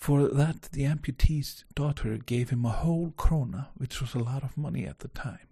For 0.02 0.26
that, 0.26 0.62
the 0.73 0.82
amputee's 0.82 1.64
daughter 1.76 2.18
gave 2.18 2.50
him 2.50 2.64
a 2.64 2.71
whole 2.71 3.14
krona, 3.16 3.68
which 3.76 4.00
was 4.00 4.14
a 4.14 4.18
lot 4.18 4.42
of 4.42 4.56
money 4.59 4.85
at 4.85 4.99
the 4.99 5.06
time. 5.06 5.47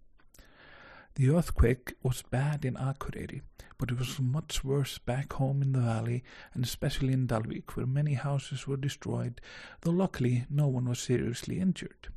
The 1.14 1.30
earthquake 1.30 1.95
was 2.02 2.25
bad 2.30 2.64
in 2.64 2.75
Akureyri, 2.75 3.42
but 3.78 3.92
it 3.92 3.99
was 4.00 4.19
much 4.19 4.64
worse 4.64 4.99
back 4.99 5.35
home 5.35 5.62
in 5.62 5.71
the 5.71 5.78
valley, 5.78 6.25
and 6.52 6.64
especially 6.64 7.12
in 7.12 7.28
Dalvik, 7.28 7.76
where 7.76 7.87
many 7.87 8.14
houses 8.14 8.66
were 8.66 8.76
destroyed, 8.76 9.40
though 9.83 9.92
luckily 9.92 10.47
no 10.50 10.66
one 10.66 10.88
was 10.88 10.99
seriously 10.99 11.61
injured. 11.61 12.09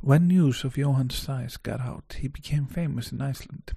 When 0.00 0.28
news 0.28 0.62
of 0.62 0.76
Johann's 0.76 1.16
size 1.16 1.56
got 1.56 1.80
out, 1.80 2.18
he 2.20 2.28
became 2.28 2.66
famous 2.66 3.10
in 3.10 3.20
Iceland. 3.20 3.72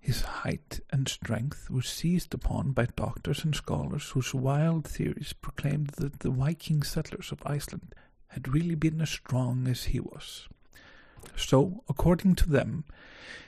His 0.00 0.22
height 0.22 0.80
and 0.90 1.08
strength 1.08 1.68
were 1.70 1.82
seized 1.82 2.32
upon 2.32 2.72
by 2.72 2.86
doctors 2.96 3.44
and 3.44 3.54
scholars 3.54 4.10
whose 4.10 4.32
wild 4.32 4.86
theories 4.86 5.32
proclaimed 5.32 5.88
that 5.98 6.20
the 6.20 6.30
Viking 6.30 6.82
settlers 6.82 7.32
of 7.32 7.42
Iceland 7.44 7.94
had 8.28 8.48
really 8.48 8.74
been 8.74 9.00
as 9.00 9.10
strong 9.10 9.66
as 9.66 9.84
he 9.84 10.00
was. 10.00 10.48
So, 11.36 11.82
according 11.88 12.36
to 12.36 12.48
them, 12.48 12.84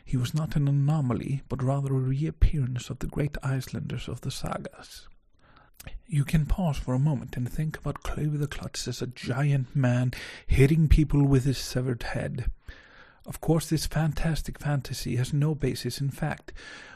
he 0.05 0.17
was 0.17 0.35
not 0.35 0.57
an 0.57 0.67
anomaly, 0.67 1.43
but 1.49 1.63
rather 1.63 1.95
a 1.95 1.99
reappearance 1.99 2.91
of 2.91 2.99
the 2.99 3.07
great 3.07 3.37
Icelanders 3.43 4.09
of 4.09 4.23
the 4.23 4.31
sagas. 4.31 5.09
You 6.07 6.25
can 6.25 6.47
pause 6.47 6.77
for 6.77 6.95
a 6.95 6.99
moment 6.99 7.37
and 7.37 7.51
think 7.51 7.79
about 7.79 8.03
Klaufi 8.03 8.39
the 8.39 8.49
Klutz 8.49 8.89
as 8.89 9.01
a 9.01 9.07
giant 9.07 9.75
man 9.75 10.13
hitting 10.47 10.89
people 10.89 11.25
with 11.25 11.45
his 11.45 11.59
severed 11.59 12.03
head. 12.03 12.51
Of 13.27 13.41
course, 13.41 13.69
this 13.69 13.87
fantastic 13.87 14.59
fantasy 14.59 15.17
has 15.17 15.33
no 15.33 15.55
basis 15.55 16.01
in 16.01 16.11
fact. 16.11 16.53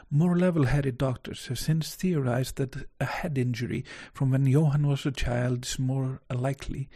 More 0.09 0.37
level 0.37 0.65
headed 0.65 0.97
doctors 0.97 1.47
have 1.47 1.59
since 1.59 1.95
theorized 1.95 2.57
that 2.57 2.87
a 2.99 3.05
head 3.05 3.37
injury 3.37 3.85
from 4.13 4.31
when 4.31 4.45
Johann 4.45 4.87
was 4.87 5.05
a 5.05 5.11
child 5.11 5.65
is 5.65 5.79
more 5.79 6.21
likely 6.33 6.89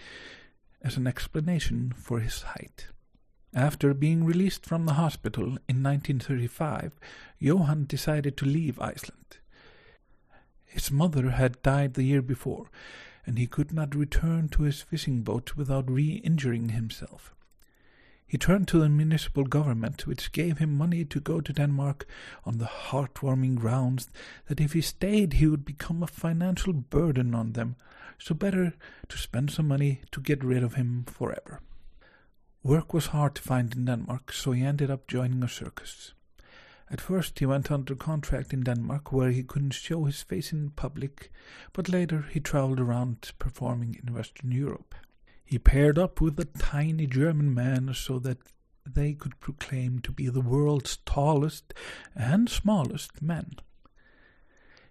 as 0.81 0.97
an 0.97 1.07
explanation 1.07 1.93
for 1.95 2.19
his 2.19 2.41
height. 2.43 2.87
After 3.53 3.93
being 3.93 4.23
released 4.23 4.65
from 4.65 4.85
the 4.85 4.93
hospital 4.93 5.57
in 5.67 5.83
1935, 5.83 6.99
Johann 7.39 7.85
decided 7.85 8.37
to 8.37 8.45
leave 8.45 8.79
Iceland. 8.79 9.37
His 10.65 10.91
mother 10.91 11.31
had 11.31 11.61
died 11.63 11.95
the 11.95 12.03
year 12.03 12.21
before, 12.21 12.69
and 13.25 13.39
he 13.39 13.47
could 13.47 13.73
not 13.73 13.95
return 13.95 14.49
to 14.49 14.63
his 14.63 14.81
fishing 14.81 15.21
boat 15.23 15.55
without 15.55 15.89
re 15.89 16.21
injuring 16.23 16.69
himself. 16.69 17.35
He 18.29 18.37
turned 18.37 18.67
to 18.67 18.79
the 18.79 18.89
municipal 18.89 19.43
government, 19.43 20.05
which 20.05 20.31
gave 20.31 20.59
him 20.59 20.77
money 20.77 21.03
to 21.03 21.19
go 21.19 21.41
to 21.41 21.51
Denmark 21.51 22.05
on 22.45 22.59
the 22.59 22.65
heartwarming 22.65 23.55
grounds 23.55 24.07
that 24.45 24.61
if 24.61 24.73
he 24.73 24.81
stayed, 24.81 25.33
he 25.33 25.47
would 25.47 25.65
become 25.65 26.03
a 26.03 26.07
financial 26.07 26.73
burden 26.73 27.33
on 27.33 27.53
them, 27.53 27.75
so 28.19 28.35
better 28.35 28.75
to 29.07 29.17
spend 29.17 29.49
some 29.49 29.67
money 29.67 30.01
to 30.11 30.21
get 30.21 30.43
rid 30.43 30.61
of 30.61 30.75
him 30.75 31.05
forever. 31.07 31.61
Work 32.61 32.93
was 32.93 33.07
hard 33.07 33.33
to 33.33 33.41
find 33.41 33.73
in 33.73 33.85
Denmark, 33.85 34.31
so 34.31 34.51
he 34.51 34.63
ended 34.63 34.91
up 34.91 35.07
joining 35.07 35.41
a 35.41 35.49
circus. 35.49 36.13
At 36.91 37.01
first, 37.01 37.39
he 37.39 37.47
went 37.47 37.71
under 37.71 37.95
contract 37.95 38.53
in 38.53 38.63
Denmark, 38.63 39.11
where 39.11 39.31
he 39.31 39.41
couldn't 39.41 39.73
show 39.73 40.05
his 40.05 40.21
face 40.21 40.53
in 40.53 40.69
public, 40.69 41.31
but 41.73 41.89
later 41.89 42.27
he 42.29 42.39
traveled 42.39 42.79
around 42.79 43.31
performing 43.39 43.99
in 44.03 44.13
Western 44.13 44.51
Europe. 44.51 44.93
He 45.49 45.57
paired 45.57 45.97
up 45.97 46.21
with 46.21 46.39
a 46.39 46.45
tiny 46.45 47.07
German 47.07 47.55
man 47.55 47.91
so 47.95 48.19
that 48.19 48.37
they 48.85 49.13
could 49.13 49.39
proclaim 49.39 49.97
to 50.01 50.11
be 50.11 50.29
the 50.29 50.41
world's 50.41 50.97
tallest 51.07 51.73
and 52.15 52.47
smallest 52.47 53.19
men. 53.19 53.53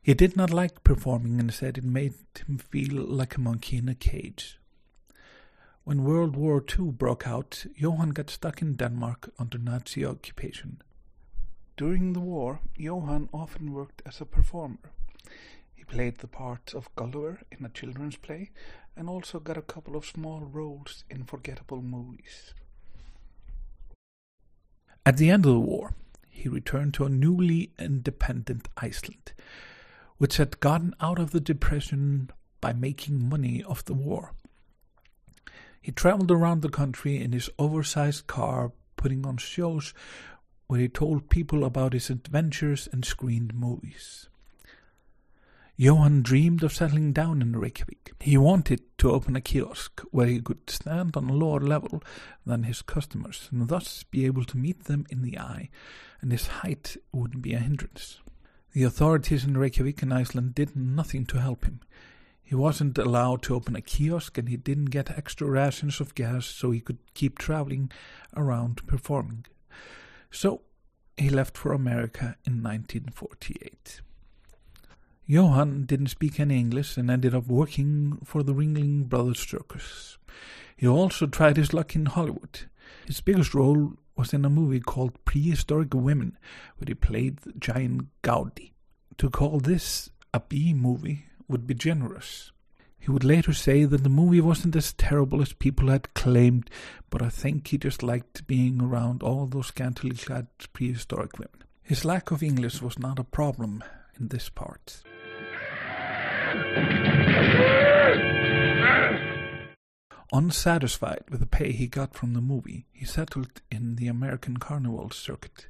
He 0.03 0.15
did 0.15 0.37
not 0.37 0.51
like 0.51 0.83
performing 0.83 1.39
and 1.39 1.55
said 1.55 1.79
it 1.79 1.85
made 1.85 2.15
him 2.45 2.59
feel 2.59 3.05
like 3.05 3.37
a 3.37 3.41
monkey 3.41 3.77
in 3.77 3.89
a 3.89 3.95
cage. 3.95 4.59
When 5.85 6.03
World 6.03 6.35
War 6.35 6.61
II 6.77 6.91
broke 6.91 7.25
out, 7.25 7.65
Johan 7.77 8.09
got 8.09 8.29
stuck 8.29 8.61
in 8.61 8.75
Denmark 8.75 9.31
under 9.39 9.59
Nazi 9.59 10.05
occupation. 10.05 10.83
During 11.77 12.15
the 12.15 12.21
war, 12.35 12.63
Johan 12.77 13.29
often 13.33 13.73
worked 13.73 14.03
as 14.05 14.21
a 14.21 14.27
performer. 14.27 14.91
Played 15.89 16.19
the 16.19 16.29
part 16.29 16.75
of 16.75 16.95
Gulliver 16.97 17.41
in 17.51 17.65
a 17.65 17.71
children's 17.71 18.17
play 18.17 18.51
and 18.95 19.09
also 19.09 19.41
got 19.41 19.57
a 19.57 19.63
couple 19.63 19.97
of 19.97 20.05
small 20.05 20.41
roles 20.41 21.05
in 21.09 21.25
forgettable 21.25 21.81
movies. 21.81 22.53
At 25.07 25.17
the 25.17 25.31
end 25.31 25.47
of 25.47 25.53
the 25.53 25.61
war, 25.61 25.95
he 26.29 26.49
returned 26.49 26.93
to 26.95 27.05
a 27.07 27.09
newly 27.09 27.73
independent 27.79 28.69
Iceland, 28.77 29.33
which 30.19 30.37
had 30.37 30.61
gotten 30.61 30.95
out 31.01 31.19
of 31.19 31.31
the 31.31 31.41
depression 31.41 32.31
by 32.61 32.75
making 32.75 33.29
money 33.29 33.65
off 33.65 33.85
the 33.85 33.95
war. 33.95 34.35
He 35.81 35.91
traveled 35.91 36.31
around 36.31 36.61
the 36.61 36.69
country 36.69 37.17
in 37.17 37.33
his 37.33 37.49
oversized 37.59 38.27
car, 38.27 38.73
putting 38.97 39.25
on 39.25 39.39
shows 39.39 39.95
where 40.67 40.81
he 40.81 40.89
told 40.89 41.31
people 41.31 41.65
about 41.65 41.95
his 41.95 42.11
adventures 42.11 42.89
and 42.93 43.07
screened 43.07 43.55
movies. 43.55 44.29
Johan 45.81 46.23
dreamed 46.23 46.65
of 46.65 46.73
settling 46.73 47.13
down 47.13 47.41
in 47.41 47.55
Reykjavik. 47.55 48.13
He 48.19 48.37
wanted 48.37 48.83
to 48.99 49.13
open 49.13 49.37
a 49.37 49.41
kiosk 49.41 50.01
where 50.11 50.27
he 50.27 50.41
could 50.41 50.69
stand 50.69 51.17
on 51.17 51.31
a 51.31 51.33
lower 51.33 51.61
level 51.61 52.03
than 52.45 52.65
his 52.65 52.83
customers 52.83 53.49
and 53.53 53.69
thus 53.69 54.03
be 54.03 54.27
able 54.27 54.45
to 54.47 54.59
meet 54.59 54.87
them 54.87 55.07
in 55.09 55.23
the 55.23 55.39
eye, 55.39 55.69
and 56.21 56.33
his 56.33 56.49
height 56.49 56.97
wouldn't 57.13 57.43
be 57.43 57.55
a 57.55 57.61
hindrance. 57.61 58.19
The 58.73 58.83
authorities 58.83 59.45
in 59.45 59.57
Reykjavik 59.57 60.03
and 60.03 60.13
Iceland 60.13 60.57
did 60.57 60.75
nothing 60.75 61.25
to 61.27 61.41
help 61.41 61.65
him. 61.65 61.79
He 62.43 62.57
wasn't 62.57 62.99
allowed 62.99 63.43
to 63.43 63.55
open 63.55 63.77
a 63.77 63.81
kiosk 63.81 64.37
and 64.37 64.49
he 64.49 64.57
didn't 64.57 64.87
get 64.87 65.17
extra 65.17 65.49
rations 65.49 66.01
of 66.01 66.17
gas 66.17 66.45
so 66.45 66.73
he 66.73 66.81
could 66.81 66.99
keep 67.15 67.39
traveling 67.39 67.93
around 68.37 68.85
performing. 68.89 69.47
So 70.33 70.63
he 71.17 71.31
left 71.31 71.57
for 71.57 71.73
America 71.73 72.35
in 72.45 72.65
1948. 72.65 74.01
Johan 75.31 75.85
didn't 75.85 76.07
speak 76.07 76.41
any 76.41 76.59
English 76.59 76.97
and 76.97 77.11
ended 77.11 77.35
up 77.35 77.49
working 77.49 78.17
for 78.25 78.43
the 78.43 78.55
Ringling 78.55 79.11
Brothers 79.11 79.41
Circus. 79.41 80.17
He 80.75 80.89
also 80.89 81.27
tried 81.27 81.59
his 81.59 81.75
luck 81.75 81.95
in 81.95 82.07
Hollywood. 82.07 82.61
His 83.07 83.21
biggest 83.21 83.53
role 83.53 83.93
was 84.17 84.33
in 84.33 84.47
a 84.47 84.49
movie 84.49 84.81
called 84.81 85.23
Prehistoric 85.27 85.93
Women, 85.93 86.39
where 86.79 86.87
he 86.87 86.95
played 86.95 87.41
the 87.41 87.53
giant 87.53 88.07
Gaudi. 88.23 88.73
To 89.19 89.29
call 89.29 89.61
this 89.61 90.09
a 90.33 90.41
B 90.41 90.73
movie 90.73 91.27
would 91.47 91.67
be 91.67 91.75
generous. 91.75 92.51
He 92.99 93.11
would 93.11 93.23
later 93.23 93.53
say 93.53 93.85
that 93.85 94.05
the 94.05 94.09
movie 94.09 94.41
wasn't 94.41 94.77
as 94.77 94.95
terrible 94.95 95.43
as 95.43 95.53
people 95.53 95.89
had 95.89 96.15
claimed, 96.15 96.71
but 97.11 97.21
I 97.21 97.29
think 97.29 97.69
he 97.69 97.77
just 97.77 98.03
liked 98.03 98.47
being 98.47 98.81
around 98.81 99.23
all 99.23 99.45
those 99.45 99.67
scantily 99.67 100.17
clad 100.17 100.47
prehistoric 100.73 101.39
women. 101.39 101.65
His 101.83 102.07
lack 102.07 102.31
of 102.31 102.43
English 102.43 102.81
was 102.81 102.99
not 102.99 103.19
a 103.19 103.25
problem 103.25 103.85
in 104.19 104.29
this 104.29 104.49
part. 104.49 105.03
Unsatisfied 110.31 111.25
with 111.31 111.41
the 111.41 111.47
pay 111.47 111.73
he 111.73 111.87
got 111.87 112.15
from 112.15 112.35
the 112.35 112.41
movie, 112.41 112.87
he 112.93 113.05
settled 113.05 113.63
in 113.71 113.97
the 113.97 114.09
American 114.09 114.59
carnival 114.59 115.11
circuit. 115.11 115.69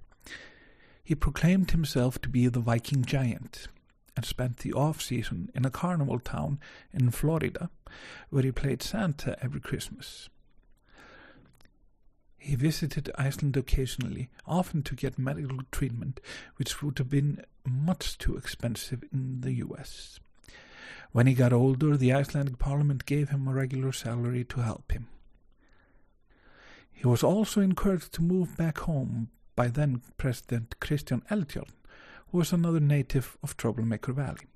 He 1.04 1.14
proclaimed 1.14 1.70
himself 1.70 2.20
to 2.20 2.28
be 2.28 2.48
the 2.48 2.60
Viking 2.60 3.04
giant 3.04 3.68
and 4.16 4.26
spent 4.26 4.58
the 4.58 4.72
off 4.72 5.00
season 5.00 5.50
in 5.54 5.64
a 5.64 5.70
carnival 5.70 6.18
town 6.18 6.58
in 6.92 7.10
Florida 7.12 7.70
where 8.30 8.42
he 8.42 8.50
played 8.50 8.82
Santa 8.82 9.36
every 9.40 9.60
Christmas. 9.60 10.28
He 12.36 12.56
visited 12.56 13.10
Iceland 13.16 13.56
occasionally, 13.56 14.28
often 14.46 14.82
to 14.82 14.94
get 14.94 15.18
medical 15.18 15.58
treatment, 15.70 16.20
which 16.56 16.82
would 16.82 16.98
have 16.98 17.08
been 17.08 17.44
much 17.64 18.18
too 18.18 18.36
expensive 18.36 19.04
in 19.12 19.40
the 19.42 19.52
US. 19.54 20.18
When 21.12 21.26
he 21.26 21.34
got 21.34 21.52
older, 21.52 21.96
the 21.96 22.12
Icelandic 22.12 22.58
parliament 22.58 23.06
gave 23.06 23.30
him 23.30 23.48
a 23.48 23.52
regular 23.52 23.92
salary 23.92 24.44
to 24.44 24.60
help 24.60 24.92
him. 24.92 25.08
He 26.92 27.06
was 27.06 27.22
also 27.22 27.60
encouraged 27.60 28.12
to 28.14 28.22
move 28.22 28.56
back 28.56 28.78
home 28.78 29.30
by 29.56 29.68
then 29.68 30.02
President 30.16 30.74
Kristján 30.80 31.26
Eldjárn, 31.28 31.70
who 32.30 32.38
was 32.38 32.52
another 32.52 32.80
native 32.80 33.38
of 33.42 33.56
Troublemaker 33.56 34.12
Valley. 34.12 34.46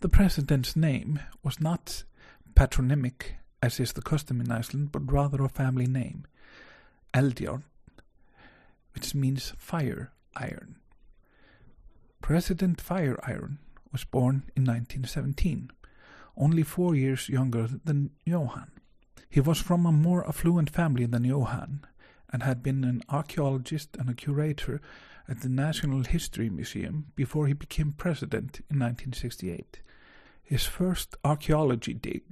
The 0.00 0.08
president's 0.08 0.76
name 0.76 1.20
was 1.42 1.60
not 1.60 2.04
patronymic, 2.54 3.36
as 3.62 3.80
is 3.80 3.92
the 3.92 4.02
custom 4.02 4.40
in 4.40 4.50
Iceland, 4.50 4.92
but 4.92 5.10
rather 5.10 5.42
a 5.44 5.48
family 5.48 5.86
name, 5.86 6.26
Eldjárn, 7.14 7.62
which 8.94 9.14
means 9.14 9.54
fire 9.58 10.12
iron. 10.36 10.76
President 12.20 12.80
Fire 12.80 13.18
Iron 13.24 13.58
was 13.92 14.04
born 14.04 14.50
in 14.56 14.64
1917, 14.64 15.70
only 16.36 16.62
four 16.62 16.94
years 16.94 17.28
younger 17.28 17.68
than 17.84 18.10
Johann. 18.24 18.70
He 19.28 19.40
was 19.40 19.60
from 19.60 19.86
a 19.86 19.92
more 19.92 20.26
affluent 20.28 20.70
family 20.70 21.06
than 21.06 21.24
Johann 21.24 21.84
and 22.32 22.42
had 22.42 22.62
been 22.62 22.84
an 22.84 23.02
archaeologist 23.08 23.96
and 23.96 24.08
a 24.08 24.14
curator 24.14 24.80
at 25.28 25.40
the 25.40 25.48
National 25.48 26.02
History 26.02 26.50
Museum 26.50 27.12
before 27.14 27.46
he 27.46 27.52
became 27.52 27.92
president 27.92 28.60
in 28.70 28.78
1968. 28.78 29.80
His 30.42 30.64
first 30.64 31.16
archaeology 31.24 31.94
dig 31.94 32.22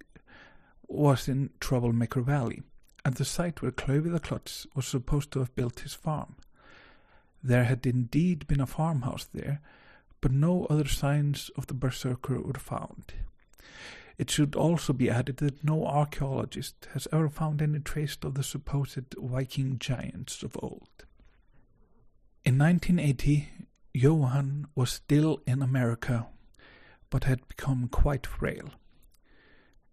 was 0.89 1.29
in 1.29 1.51
Troublemaker 1.61 2.23
Valley, 2.23 2.63
at 3.05 3.17
the 3.17 3.25
site 3.25 3.63
where 3.63 3.71
Klaufi 3.71 4.11
the 4.11 4.19
Klutz 4.19 4.67
was 4.75 4.87
supposed 4.87 5.31
to 5.33 5.39
have 5.39 5.55
built 5.55 5.81
his 5.81 5.95
farm. 5.95 6.35
There 7.43 7.65
had 7.65 7.87
indeed 7.87 8.49
been 8.49 8.61
a 8.61 8.67
farmhouse 8.67 9.29
there, 9.33 9.61
but 10.21 10.33
no 10.33 10.67
other 10.67 10.89
signs 10.89 11.51
of 11.57 11.67
the 11.67 11.75
berserker 11.75 12.41
were 12.41 12.55
found. 12.55 13.15
It 14.17 14.31
should 14.31 14.57
also 14.57 14.93
be 14.93 15.09
added 15.09 15.37
that 15.37 15.63
no 15.63 15.87
archaeologist 15.87 16.89
has 16.93 17.07
ever 17.13 17.29
found 17.29 17.63
any 17.63 17.79
trace 17.79 18.17
of 18.23 18.35
the 18.35 18.43
supposed 18.43 19.15
Viking 19.17 19.79
giants 19.79 20.43
of 20.43 20.57
old. 20.61 21.05
In 22.45 22.59
1980, 22.59 23.49
Johan 23.95 24.67
was 24.75 24.91
still 24.91 25.41
in 25.47 25.63
America, 25.63 26.27
but 27.11 27.25
had 27.25 27.47
become 27.47 27.89
quite 27.89 28.27
frail. 28.27 28.71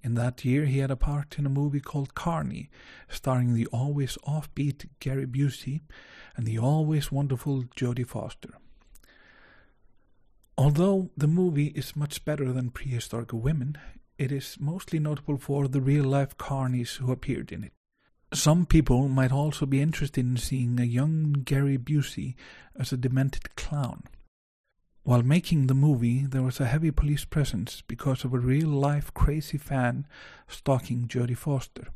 In 0.03 0.15
that 0.15 0.45
year, 0.45 0.65
he 0.65 0.79
had 0.79 0.91
a 0.91 0.95
part 0.95 1.37
in 1.37 1.45
a 1.45 1.49
movie 1.49 1.79
called 1.79 2.13
Carny, 2.15 2.69
starring 3.09 3.53
the 3.53 3.65
always 3.67 4.17
offbeat 4.27 4.87
Gary 4.99 5.25
Busey 5.25 5.81
and 6.35 6.45
the 6.45 6.59
always 6.59 7.11
wonderful 7.11 7.63
Jodie 7.75 8.07
Foster. 8.07 8.53
Although 10.57 11.09
the 11.17 11.27
movie 11.27 11.67
is 11.67 11.95
much 11.97 12.23
better 12.23 12.53
than 12.53 12.69
Prehistoric 12.69 13.33
Women, 13.33 13.77
it 14.17 14.31
is 14.31 14.57
mostly 14.59 14.99
notable 14.99 15.37
for 15.37 15.67
the 15.67 15.81
real 15.81 16.05
life 16.05 16.37
carnies 16.37 16.95
who 16.97 17.11
appeared 17.11 17.51
in 17.51 17.65
it. 17.65 17.73
Some 18.33 18.65
people 18.65 19.09
might 19.09 19.31
also 19.31 19.65
be 19.65 19.81
interested 19.81 20.25
in 20.25 20.37
seeing 20.37 20.79
a 20.79 20.85
young 20.85 21.33
Gary 21.33 21.77
Busey 21.77 22.35
as 22.77 22.93
a 22.93 22.97
demented 22.97 23.55
clown. 23.55 24.03
While 25.03 25.23
making 25.23 25.67
the 25.67 25.73
movie, 25.73 26.25
there 26.25 26.41
was 26.41 26.59
a 26.59 26.65
heavy 26.65 26.89
police 26.89 27.25
presence 27.25 27.83
because 27.85 28.23
of 28.23 28.33
a 28.33 28.39
real 28.39 28.69
life 28.69 29.13
crazy 29.13 29.57
fan 29.57 30.07
stalking 30.47 31.07
Jodie 31.07 31.37
Foster. 31.37 31.89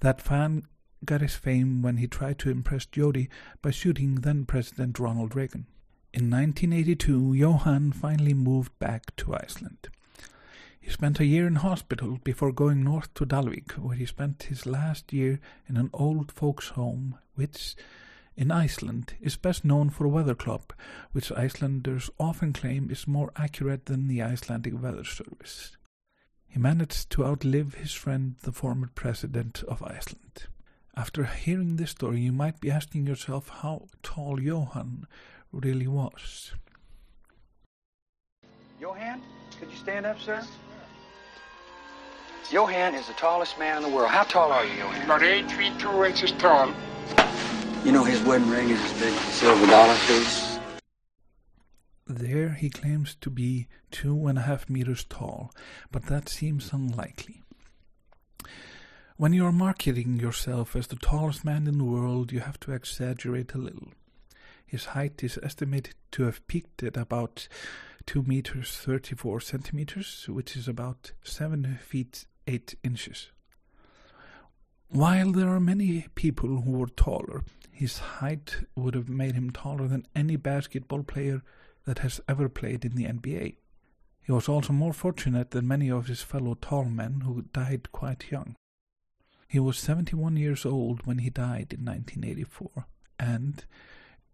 That 0.00 0.22
fan 0.22 0.68
got 1.04 1.20
his 1.20 1.34
fame 1.34 1.82
when 1.82 1.96
he 1.96 2.06
tried 2.06 2.38
to 2.40 2.50
impress 2.50 2.86
Jodie 2.86 3.28
by 3.60 3.72
shooting 3.72 4.16
then 4.16 4.46
President 4.46 4.98
Ronald 4.98 5.36
Reagan. 5.36 5.66
In 6.14 6.28
1982, 6.28 7.32
Johan 7.32 7.90
finally 7.90 8.34
moved 8.34 8.78
back 8.78 9.16
to 9.16 9.34
Iceland. 9.34 9.88
He 10.78 10.90
spent 10.90 11.20
a 11.20 11.24
year 11.24 11.46
in 11.46 11.54
hospital 11.54 12.18
before 12.22 12.52
going 12.52 12.84
north 12.84 13.14
to 13.14 13.24
Dalvik, 13.24 13.78
where 13.78 13.96
he 13.96 14.04
spent 14.04 14.42
his 14.42 14.66
last 14.66 15.14
year 15.14 15.40
in 15.66 15.78
an 15.78 15.88
old 15.94 16.30
folks' 16.30 16.68
home, 16.68 17.16
which, 17.34 17.76
in 18.36 18.50
Iceland, 18.50 19.14
is 19.22 19.36
best 19.36 19.64
known 19.64 19.88
for 19.88 20.04
a 20.04 20.10
weather 20.10 20.34
club, 20.34 20.74
which 21.12 21.32
Icelanders 21.32 22.10
often 22.20 22.52
claim 22.52 22.90
is 22.90 23.08
more 23.08 23.32
accurate 23.36 23.86
than 23.86 24.06
the 24.06 24.20
Icelandic 24.20 24.82
Weather 24.82 25.04
Service. 25.04 25.78
He 26.46 26.58
managed 26.58 27.08
to 27.10 27.24
outlive 27.24 27.74
his 27.74 27.92
friend, 27.92 28.36
the 28.42 28.52
former 28.52 28.90
president 28.94 29.62
of 29.62 29.82
Iceland. 29.82 30.44
After 30.94 31.24
hearing 31.24 31.76
this 31.76 31.92
story, 31.92 32.20
you 32.20 32.32
might 32.32 32.60
be 32.60 32.70
asking 32.70 33.06
yourself 33.06 33.48
how 33.48 33.86
tall 34.02 34.38
Johan 34.38 35.06
really 35.52 35.86
was. 35.86 36.52
Johan, 38.80 39.22
could 39.58 39.70
you 39.70 39.76
stand 39.76 40.06
up, 40.06 40.20
sir? 40.20 40.42
Johan 42.50 42.94
is 42.94 43.06
the 43.06 43.14
tallest 43.14 43.58
man 43.58 43.76
in 43.76 43.82
the 43.82 43.88
world. 43.88 44.10
How 44.10 44.24
tall 44.24 44.50
are 44.52 44.64
you, 44.64 44.74
Johan? 44.74 45.02
About 45.02 45.22
eight 45.22 45.50
feet 45.50 45.78
two 45.78 46.04
inches 46.04 46.32
tall. 46.32 46.72
You 47.84 47.92
know 47.92 48.04
his 48.04 48.20
wedding 48.22 48.50
ring 48.50 48.70
is 48.70 48.80
as 48.80 48.92
big 49.00 49.12
as 49.12 49.28
a 49.28 49.32
silver 49.32 49.66
dollar 49.66 49.96
piece. 50.06 50.58
There 52.06 52.50
he 52.50 52.68
claims 52.68 53.14
to 53.20 53.30
be 53.30 53.68
two 53.90 54.26
and 54.26 54.38
a 54.38 54.42
half 54.42 54.68
meters 54.68 55.04
tall, 55.08 55.52
but 55.90 56.06
that 56.06 56.28
seems 56.28 56.72
unlikely. 56.72 57.42
When 59.16 59.32
you 59.32 59.46
are 59.46 59.52
marketing 59.52 60.18
yourself 60.18 60.74
as 60.74 60.88
the 60.88 60.96
tallest 60.96 61.44
man 61.44 61.66
in 61.66 61.78
the 61.78 61.84
world, 61.84 62.32
you 62.32 62.40
have 62.40 62.58
to 62.60 62.72
exaggerate 62.72 63.54
a 63.54 63.58
little. 63.58 63.92
His 64.72 64.86
height 64.86 65.22
is 65.22 65.38
estimated 65.42 65.96
to 66.12 66.22
have 66.22 66.46
peaked 66.46 66.82
at 66.82 66.96
about 66.96 67.46
2 68.06 68.22
meters 68.22 68.74
34 68.78 69.38
centimeters, 69.42 70.24
which 70.30 70.56
is 70.56 70.66
about 70.66 71.12
7 71.22 71.78
feet 71.82 72.24
8 72.46 72.74
inches. 72.82 73.30
While 74.88 75.32
there 75.32 75.50
are 75.50 75.60
many 75.60 76.06
people 76.14 76.62
who 76.62 76.70
were 76.70 76.86
taller, 76.86 77.44
his 77.70 77.98
height 77.98 78.64
would 78.74 78.94
have 78.94 79.10
made 79.10 79.34
him 79.34 79.50
taller 79.50 79.86
than 79.88 80.06
any 80.16 80.36
basketball 80.36 81.02
player 81.02 81.42
that 81.84 81.98
has 81.98 82.22
ever 82.26 82.48
played 82.48 82.86
in 82.86 82.94
the 82.94 83.04
NBA. 83.04 83.56
He 84.22 84.32
was 84.32 84.48
also 84.48 84.72
more 84.72 84.94
fortunate 84.94 85.50
than 85.50 85.68
many 85.68 85.90
of 85.90 86.06
his 86.06 86.22
fellow 86.22 86.54
tall 86.54 86.86
men 86.86 87.20
who 87.26 87.42
died 87.52 87.92
quite 87.92 88.30
young. 88.30 88.56
He 89.46 89.58
was 89.58 89.76
71 89.76 90.38
years 90.38 90.64
old 90.64 91.04
when 91.04 91.18
he 91.18 91.28
died 91.28 91.74
in 91.74 91.84
1984, 91.84 92.86
and 93.18 93.66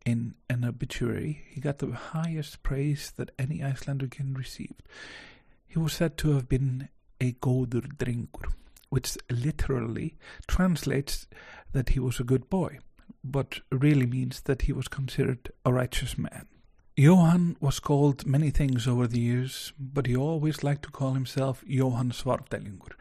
in 0.09 0.35
an 0.49 0.65
obituary 0.65 1.45
he 1.51 1.61
got 1.61 1.79
the 1.79 1.93
highest 1.93 2.63
praise 2.63 3.13
that 3.17 3.31
any 3.39 3.63
Icelander 3.63 4.09
can 4.09 4.33
receive. 4.33 4.75
He 5.67 5.79
was 5.79 5.93
said 5.93 6.17
to 6.19 6.31
have 6.35 6.49
been 6.49 6.89
a 7.21 7.33
góður 7.33 7.87
drengur, 7.97 8.53
which 8.89 9.19
literally 9.31 10.17
translates 10.47 11.27
that 11.73 11.91
he 11.91 12.01
was 12.01 12.19
a 12.19 12.25
good 12.33 12.49
boy, 12.49 12.79
but 13.23 13.61
really 13.71 14.07
means 14.07 14.41
that 14.43 14.63
he 14.63 14.73
was 14.73 14.89
considered 14.89 15.53
a 15.65 15.73
righteous 15.73 16.17
man. 16.17 16.47
Johan 16.97 17.57
was 17.61 17.79
called 17.79 18.27
many 18.27 18.51
things 18.51 18.89
over 18.89 19.07
the 19.07 19.21
years, 19.21 19.73
but 19.79 20.07
he 20.07 20.17
always 20.17 20.65
liked 20.65 20.83
to 20.83 20.91
call 20.91 21.13
himself 21.13 21.63
Johan 21.67 22.11
Svarfdælingur, 22.11 22.95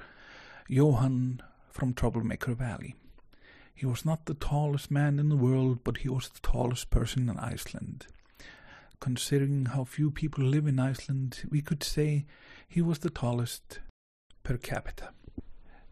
Johan 0.67 1.41
from 1.71 1.93
Troublemaker 1.93 2.53
Valley. 2.53 2.95
He 3.77 3.85
was 3.85 4.03
not 4.03 4.25
the 4.25 4.33
tallest 4.33 4.89
man 4.89 5.19
in 5.19 5.29
the 5.29 5.35
world, 5.35 5.83
but 5.83 5.97
he 5.97 6.09
was 6.09 6.29
the 6.29 6.39
tallest 6.39 6.89
person 6.89 7.29
in 7.29 7.37
Iceland. 7.37 8.07
Considering 8.99 9.67
how 9.67 9.83
few 9.83 10.09
people 10.09 10.43
live 10.43 10.65
in 10.65 10.79
Iceland, 10.79 11.43
we 11.51 11.61
could 11.61 11.83
say 11.83 12.25
he 12.67 12.81
was 12.81 12.97
the 12.99 13.11
tallest 13.11 13.81
per 14.41 14.57
capita. 14.57 15.09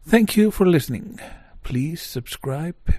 Thank 0.04 0.36
you 0.36 0.50
for 0.50 0.66
listening. 0.66 1.20
Please 1.62 2.02
subscribe 2.02 2.94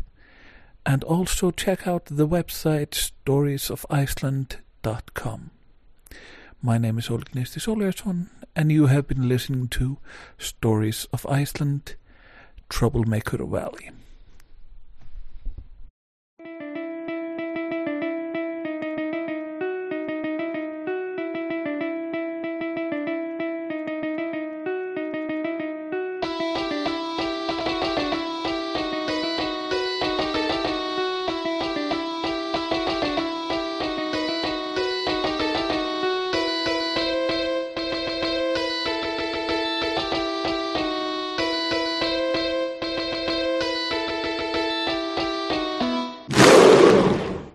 and 0.86 1.04
also 1.04 1.52
check 1.52 1.86
out 1.86 2.06
the 2.06 2.26
website 2.26 3.12
storiesoficeland.com. 3.26 5.52
My 6.62 6.78
name 6.78 6.98
is 6.98 7.10
Óli 7.10 7.26
Gneisti 7.26 7.60
Sóleyjarson, 7.60 8.30
and 8.56 8.72
you 8.72 8.86
have 8.86 9.06
been 9.06 9.28
listening 9.28 9.68
to 9.68 9.98
Stories 10.38 11.08
of 11.12 11.26
Iceland, 11.26 11.98
Troublemaker 12.70 13.46
Valley. 13.46 13.92